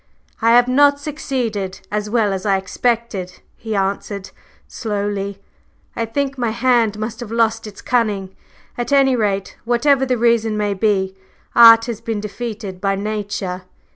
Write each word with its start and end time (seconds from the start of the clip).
"I 0.41 0.53
have 0.53 0.67
not 0.67 0.99
succeeded 0.99 1.81
as 1.91 2.09
well 2.09 2.33
as 2.33 2.43
I 2.43 2.57
expected," 2.57 3.39
he 3.55 3.75
answered 3.75 4.31
slowly. 4.67 5.37
"I 5.95 6.07
think 6.07 6.39
my 6.39 6.49
hand 6.49 6.97
must 6.97 7.19
have 7.19 7.31
lost 7.31 7.67
its 7.67 7.83
cunning. 7.83 8.35
At 8.79 8.91
any 8.91 9.15
rate, 9.15 9.57
whatever 9.63 10.03
the 10.07 10.17
reason 10.17 10.57
may 10.57 10.73
be, 10.73 11.15
Art 11.55 11.85
has 11.85 12.01
been 12.01 12.19
defeated 12.19 12.81
by 12.81 12.95
Nature." 12.95 13.61